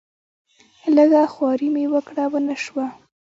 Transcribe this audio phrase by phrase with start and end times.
[0.95, 2.83] لږه خواري مې وکړه ونه شو.